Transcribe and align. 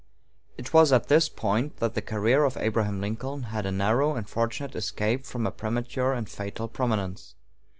It 0.57 0.73
was 0.73 0.91
at 0.91 1.09
this 1.09 1.29
point 1.29 1.77
that 1.77 1.93
the 1.93 2.01
career 2.01 2.43
of 2.43 2.57
Abraham 2.57 2.99
Lincoln 3.01 3.43
had 3.43 3.67
a 3.67 3.71
narrow 3.71 4.15
and 4.15 4.27
fortunate 4.27 4.75
escape 4.75 5.27
from 5.27 5.45
a 5.45 5.51
premature 5.51 6.13
and 6.13 6.27
fatal 6.27 6.67
prominence. 6.67 7.35